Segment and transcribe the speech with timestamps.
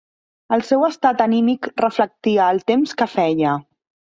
[0.55, 3.57] El seu estat anímic reflectia el temps que feia.